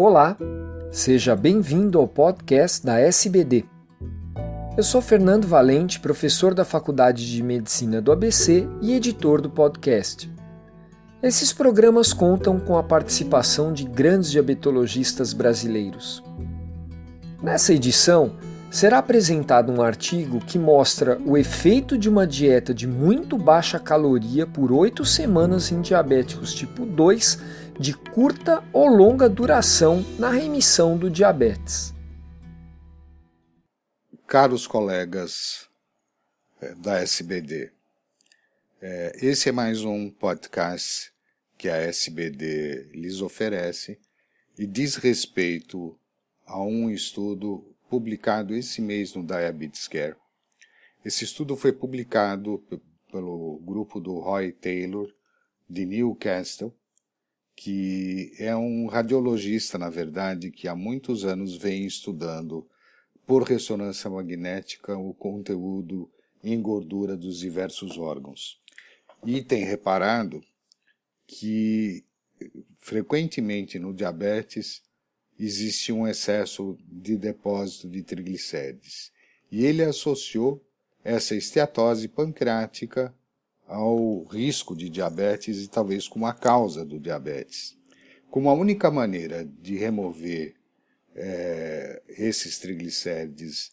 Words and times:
Olá, 0.00 0.36
seja 0.92 1.34
bem-vindo 1.34 1.98
ao 1.98 2.06
podcast 2.06 2.86
da 2.86 3.00
SBD. 3.00 3.64
Eu 4.76 4.84
sou 4.84 5.00
Fernando 5.02 5.48
Valente, 5.48 5.98
professor 5.98 6.54
da 6.54 6.64
Faculdade 6.64 7.28
de 7.28 7.42
Medicina 7.42 8.00
do 8.00 8.12
ABC 8.12 8.64
e 8.80 8.94
editor 8.94 9.40
do 9.40 9.50
podcast. 9.50 10.32
Esses 11.20 11.52
programas 11.52 12.12
contam 12.12 12.60
com 12.60 12.78
a 12.78 12.82
participação 12.84 13.72
de 13.72 13.82
grandes 13.82 14.30
diabetologistas 14.30 15.32
brasileiros. 15.32 16.22
Nessa 17.42 17.74
edição, 17.74 18.36
será 18.70 18.98
apresentado 18.98 19.72
um 19.72 19.82
artigo 19.82 20.38
que 20.38 20.60
mostra 20.60 21.18
o 21.26 21.36
efeito 21.36 21.98
de 21.98 22.08
uma 22.08 22.24
dieta 22.24 22.72
de 22.72 22.86
muito 22.86 23.36
baixa 23.36 23.80
caloria 23.80 24.46
por 24.46 24.70
oito 24.70 25.04
semanas 25.04 25.72
em 25.72 25.80
diabéticos 25.80 26.54
tipo 26.54 26.86
2 26.86 27.58
de 27.78 27.94
curta 27.94 28.64
ou 28.72 28.88
longa 28.88 29.28
duração 29.28 30.04
na 30.18 30.30
remissão 30.30 30.98
do 30.98 31.08
diabetes. 31.08 31.94
Caros 34.26 34.66
colegas 34.66 35.68
eh, 36.60 36.74
da 36.74 36.98
SBD, 36.98 37.72
é, 38.80 39.12
esse 39.20 39.48
é 39.48 39.52
mais 39.52 39.82
um 39.82 40.08
podcast 40.08 41.12
que 41.56 41.68
a 41.68 41.78
SBD 41.78 42.90
lhes 42.92 43.20
oferece 43.20 43.98
e 44.56 44.64
diz 44.64 44.94
respeito 44.94 45.98
a 46.46 46.62
um 46.62 46.88
estudo 46.88 47.74
publicado 47.90 48.54
esse 48.54 48.80
mês 48.80 49.14
no 49.14 49.26
Diabetes 49.26 49.88
Care. 49.88 50.14
Esse 51.04 51.24
estudo 51.24 51.56
foi 51.56 51.72
publicado 51.72 52.62
pelo 53.10 53.58
grupo 53.64 53.98
do 53.98 54.20
Roy 54.20 54.52
Taylor 54.52 55.12
de 55.68 55.84
Newcastle, 55.84 56.72
que 57.60 58.32
é 58.38 58.54
um 58.54 58.86
radiologista, 58.86 59.76
na 59.76 59.90
verdade, 59.90 60.48
que 60.48 60.68
há 60.68 60.76
muitos 60.76 61.24
anos 61.24 61.56
vem 61.56 61.84
estudando 61.84 62.64
por 63.26 63.42
ressonância 63.42 64.08
magnética 64.08 64.96
o 64.96 65.12
conteúdo 65.12 66.08
em 66.40 66.62
gordura 66.62 67.16
dos 67.16 67.40
diversos 67.40 67.98
órgãos 67.98 68.60
e 69.26 69.42
tem 69.42 69.64
reparado 69.64 70.40
que 71.26 72.04
frequentemente 72.78 73.76
no 73.76 73.92
diabetes 73.92 74.80
existe 75.36 75.90
um 75.90 76.06
excesso 76.06 76.78
de 76.86 77.16
depósito 77.16 77.88
de 77.88 78.04
triglicérides. 78.04 79.10
E 79.50 79.66
ele 79.66 79.82
associou 79.82 80.64
essa 81.02 81.34
esteatose 81.34 82.06
pancreática 82.06 83.12
ao 83.68 84.24
risco 84.24 84.74
de 84.74 84.88
diabetes 84.88 85.62
e 85.62 85.68
talvez 85.68 86.08
como 86.08 86.26
a 86.26 86.32
causa 86.32 86.84
do 86.84 86.98
diabetes. 86.98 87.76
Como 88.30 88.48
a 88.48 88.54
única 88.54 88.90
maneira 88.90 89.44
de 89.44 89.76
remover 89.76 90.54
é, 91.14 92.02
esses 92.08 92.58
triglicérides, 92.58 93.70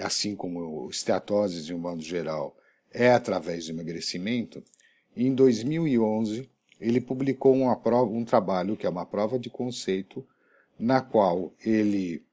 assim 0.00 0.34
como 0.34 0.88
esteatoses 0.90 1.66
de 1.66 1.74
um 1.74 1.78
modo 1.78 2.02
geral, 2.02 2.56
é 2.90 3.12
através 3.12 3.66
do 3.66 3.72
emagrecimento, 3.72 4.64
em 5.14 5.34
2011, 5.34 6.48
ele 6.80 7.00
publicou 7.00 7.54
uma 7.54 7.76
prova, 7.76 8.10
um 8.10 8.24
trabalho 8.24 8.76
que 8.76 8.86
é 8.86 8.90
uma 8.90 9.06
prova 9.06 9.38
de 9.38 9.50
conceito, 9.50 10.26
na 10.78 11.00
qual 11.00 11.52
ele 11.64 12.24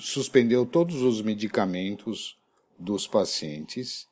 suspendeu 0.00 0.66
todos 0.66 1.02
os 1.02 1.22
medicamentos 1.22 2.38
dos 2.78 3.06
pacientes 3.06 4.06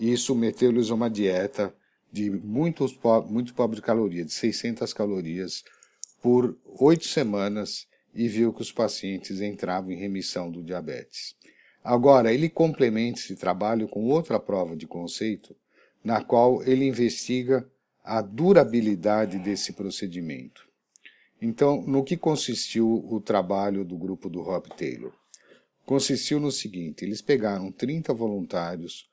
e 0.00 0.16
submeteu-lhes 0.16 0.90
a 0.90 0.94
uma 0.94 1.10
dieta 1.10 1.72
de 2.10 2.30
muitos, 2.30 2.98
muito 3.28 3.54
pobre 3.54 3.76
de 3.76 3.82
calorias, 3.82 4.26
de 4.26 4.32
600 4.32 4.92
calorias, 4.94 5.62
por 6.22 6.56
oito 6.80 7.04
semanas 7.04 7.86
e 8.14 8.26
viu 8.26 8.52
que 8.52 8.62
os 8.62 8.72
pacientes 8.72 9.40
entravam 9.40 9.92
em 9.92 9.96
remissão 9.96 10.50
do 10.50 10.62
diabetes. 10.62 11.36
Agora, 11.84 12.32
ele 12.32 12.48
complementa 12.48 13.20
esse 13.20 13.36
trabalho 13.36 13.86
com 13.86 14.06
outra 14.06 14.40
prova 14.40 14.76
de 14.76 14.86
conceito, 14.86 15.54
na 16.02 16.22
qual 16.22 16.62
ele 16.62 16.86
investiga 16.86 17.68
a 18.02 18.20
durabilidade 18.20 19.38
desse 19.38 19.72
procedimento. 19.72 20.68
Então, 21.40 21.82
no 21.82 22.02
que 22.04 22.16
consistiu 22.16 23.06
o 23.10 23.20
trabalho 23.20 23.84
do 23.84 23.96
grupo 23.96 24.28
do 24.28 24.42
Rob 24.42 24.68
Taylor? 24.76 25.12
Consistiu 25.86 26.38
no 26.38 26.50
seguinte: 26.50 27.04
eles 27.04 27.22
pegaram 27.22 27.72
30 27.72 28.12
voluntários 28.12 29.09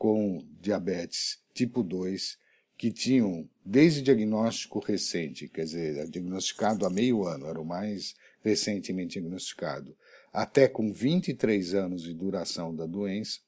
com 0.00 0.42
diabetes 0.62 1.38
tipo 1.52 1.82
2 1.82 2.38
que 2.78 2.90
tinham 2.90 3.46
desde 3.62 4.00
diagnóstico 4.00 4.78
recente, 4.78 5.46
quer 5.46 5.64
dizer, 5.64 6.08
diagnosticado 6.08 6.86
há 6.86 6.90
meio 6.90 7.26
ano, 7.26 7.46
era 7.46 7.60
o 7.60 7.66
mais 7.66 8.14
recentemente 8.42 9.20
diagnosticado, 9.20 9.94
até 10.32 10.66
com 10.66 10.90
23 10.90 11.74
anos 11.74 12.04
de 12.04 12.14
duração 12.14 12.74
da 12.74 12.86
doença, 12.86 13.40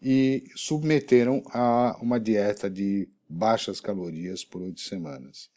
e 0.00 0.44
submeteram 0.54 1.42
a 1.48 1.98
uma 2.00 2.20
dieta 2.20 2.70
de 2.70 3.08
baixas 3.28 3.80
calorias 3.80 4.44
por 4.44 4.62
oito 4.62 4.80
semanas. 4.80 5.50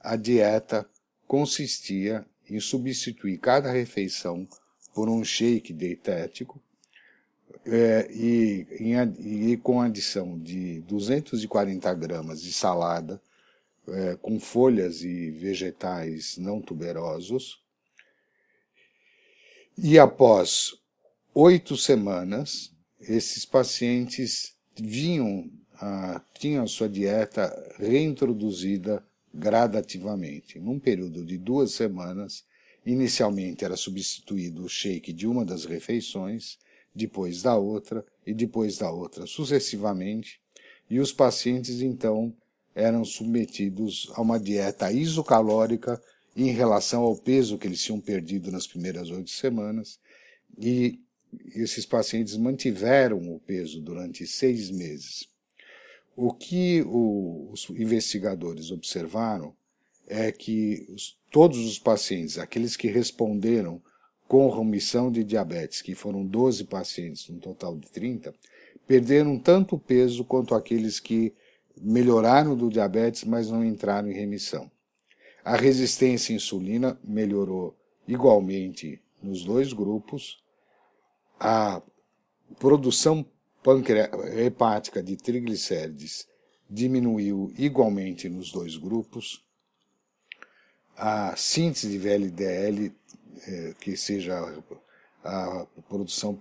A 0.00 0.16
dieta 0.16 0.84
consistia 1.28 2.26
em 2.48 2.58
substituir 2.58 3.38
cada 3.38 3.70
refeição 3.70 4.48
por 4.92 5.08
um 5.08 5.22
shake 5.22 5.72
dietético 5.72 6.60
é, 7.70 8.10
e, 8.12 8.66
e, 9.52 9.56
com 9.58 9.80
adição 9.80 10.36
de 10.36 10.80
240 10.80 11.94
gramas 11.94 12.42
de 12.42 12.52
salada 12.52 13.22
é, 13.86 14.16
com 14.20 14.40
folhas 14.40 15.02
e 15.02 15.30
vegetais 15.30 16.36
não 16.36 16.60
tuberosos. 16.60 17.62
E 19.78 19.98
após 19.98 20.74
oito 21.32 21.76
semanas, 21.76 22.72
esses 23.00 23.44
pacientes 23.44 24.54
vinham, 24.76 25.48
a, 25.74 26.20
tinham 26.38 26.64
a 26.64 26.66
sua 26.66 26.88
dieta 26.88 27.74
reintroduzida 27.78 29.02
gradativamente. 29.32 30.58
Num 30.58 30.80
período 30.80 31.24
de 31.24 31.38
duas 31.38 31.72
semanas, 31.72 32.44
inicialmente 32.84 33.64
era 33.64 33.76
substituído 33.76 34.64
o 34.64 34.68
shake 34.68 35.12
de 35.12 35.28
uma 35.28 35.44
das 35.44 35.64
refeições, 35.64 36.58
depois 36.94 37.42
da 37.42 37.56
outra 37.56 38.04
e 38.26 38.34
depois 38.34 38.78
da 38.78 38.90
outra 38.90 39.26
sucessivamente, 39.26 40.40
e 40.88 40.98
os 40.98 41.12
pacientes 41.12 41.80
então 41.80 42.34
eram 42.74 43.04
submetidos 43.04 44.10
a 44.14 44.20
uma 44.20 44.38
dieta 44.38 44.90
isocalórica 44.92 46.00
em 46.36 46.50
relação 46.50 47.02
ao 47.02 47.16
peso 47.16 47.58
que 47.58 47.66
eles 47.66 47.82
tinham 47.82 48.00
perdido 48.00 48.50
nas 48.50 48.66
primeiras 48.66 49.10
oito 49.10 49.30
semanas, 49.30 49.98
e 50.58 50.98
esses 51.54 51.86
pacientes 51.86 52.36
mantiveram 52.36 53.18
o 53.32 53.38
peso 53.40 53.80
durante 53.80 54.26
seis 54.26 54.70
meses. 54.70 55.28
O 56.16 56.32
que 56.32 56.82
o, 56.82 57.50
os 57.52 57.68
investigadores 57.70 58.70
observaram 58.70 59.54
é 60.06 60.30
que 60.32 60.86
os, 60.88 61.16
todos 61.30 61.58
os 61.58 61.78
pacientes, 61.78 62.38
aqueles 62.38 62.76
que 62.76 62.88
responderam 62.88 63.80
com 64.30 64.48
remissão 64.48 65.10
de 65.10 65.24
diabetes, 65.24 65.82
que 65.82 65.92
foram 65.92 66.24
12 66.24 66.62
pacientes, 66.66 67.28
no 67.28 67.40
total 67.40 67.76
de 67.76 67.90
30, 67.90 68.32
perderam 68.86 69.36
tanto 69.36 69.76
peso 69.76 70.24
quanto 70.24 70.54
aqueles 70.54 71.00
que 71.00 71.34
melhoraram 71.76 72.54
do 72.54 72.68
diabetes, 72.68 73.24
mas 73.24 73.50
não 73.50 73.64
entraram 73.64 74.08
em 74.08 74.14
remissão. 74.14 74.70
A 75.44 75.56
resistência 75.56 76.32
à 76.32 76.36
insulina 76.36 76.96
melhorou 77.02 77.76
igualmente 78.06 79.02
nos 79.20 79.42
dois 79.42 79.72
grupos, 79.72 80.40
a 81.40 81.82
produção 82.56 83.26
hepática 84.36 85.02
de 85.02 85.16
triglicérides 85.16 86.28
diminuiu 86.70 87.52
igualmente 87.58 88.28
nos 88.28 88.52
dois 88.52 88.76
grupos, 88.76 89.44
a 90.96 91.34
síntese 91.34 91.88
de 91.88 91.98
VLDL, 91.98 92.94
eh, 93.46 93.74
que 93.80 93.96
seja 93.96 94.38
a 95.24 95.66
produção 95.88 96.36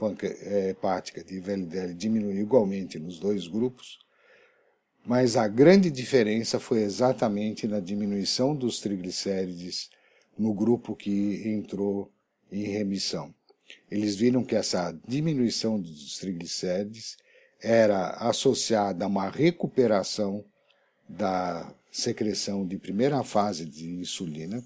hepática 0.69 1.23
de 1.23 1.39
VLDL 1.39 1.93
diminuiu 1.93 2.41
igualmente 2.41 2.97
nos 2.97 3.19
dois 3.19 3.47
grupos, 3.47 3.99
mas 5.05 5.35
a 5.35 5.47
grande 5.47 5.91
diferença 5.91 6.59
foi 6.59 6.81
exatamente 6.81 7.67
na 7.67 7.79
diminuição 7.79 8.55
dos 8.55 8.79
triglicérides 8.79 9.89
no 10.37 10.53
grupo 10.53 10.95
que 10.95 11.43
entrou 11.45 12.11
em 12.51 12.63
remissão. 12.63 13.33
Eles 13.91 14.15
viram 14.15 14.43
que 14.43 14.55
essa 14.55 14.97
diminuição 15.07 15.79
dos 15.79 16.17
triglicérides 16.17 17.17
era 17.61 18.11
associada 18.11 19.05
a 19.05 19.07
uma 19.07 19.29
recuperação 19.29 20.45
da 21.07 21.73
secreção 21.91 22.65
de 22.65 22.77
primeira 22.77 23.23
fase 23.23 23.65
de 23.65 23.89
insulina 23.89 24.63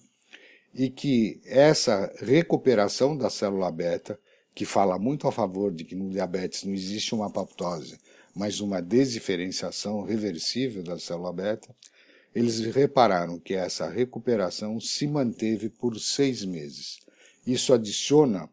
e 0.73 0.89
que 0.89 1.39
essa 1.45 2.11
recuperação 2.19 3.15
da 3.15 3.29
célula 3.29 3.71
beta, 3.71 4.19
que 4.55 4.65
fala 4.65 4.97
muito 4.97 5.27
a 5.27 5.31
favor 5.31 5.71
de 5.71 5.83
que 5.83 5.95
no 5.95 6.09
diabetes 6.09 6.63
não 6.63 6.73
existe 6.73 7.13
uma 7.13 7.27
apoptose, 7.27 7.99
mas 8.35 8.59
uma 8.59 8.81
desdiferenciação 8.81 10.03
reversível 10.03 10.83
da 10.83 10.97
célula 10.97 11.31
beta, 11.31 11.75
eles 12.33 12.59
repararam 12.59 13.39
que 13.39 13.53
essa 13.53 13.87
recuperação 13.87 14.79
se 14.79 15.05
manteve 15.05 15.69
por 15.69 15.99
seis 15.99 16.43
meses. 16.43 16.99
Isso 17.45 17.73
adiciona, 17.73 18.49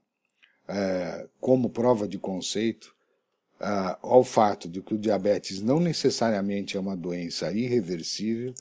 é, 0.68 1.26
como 1.40 1.70
prova 1.70 2.06
de 2.06 2.18
conceito, 2.18 2.94
é, 3.58 3.96
ao 4.02 4.22
fato 4.22 4.68
de 4.68 4.82
que 4.82 4.94
o 4.94 4.98
diabetes 4.98 5.62
não 5.62 5.80
necessariamente 5.80 6.76
é 6.76 6.80
uma 6.80 6.96
doença 6.96 7.50
irreversível 7.52 8.52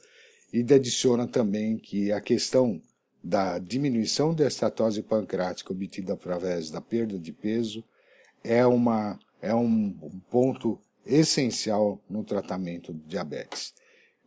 e 0.54 0.60
adiciona 0.74 1.28
também 1.28 1.78
que 1.78 2.12
a 2.12 2.22
questão 2.22 2.82
da 3.24 3.60
diminuição 3.60 4.34
da 4.34 4.48
estatose 4.48 5.02
pancreática 5.02 5.74
obtida 5.74 6.14
através 6.14 6.70
da 6.70 6.80
perda 6.80 7.18
de 7.18 7.34
peso 7.34 7.84
é, 8.44 8.66
uma, 8.66 9.20
é 9.42 9.54
um 9.54 9.92
ponto 10.30 10.80
essencial 11.06 12.00
no 12.10 12.24
tratamento 12.24 12.94
do 12.94 13.06
diabetes. 13.08 13.74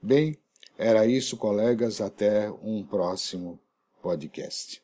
Bem, 0.02 0.36
era 0.76 1.06
isso, 1.06 1.36
colegas. 1.36 2.00
Até 2.00 2.50
um 2.50 2.82
próximo 2.84 3.58
podcast. 4.02 4.82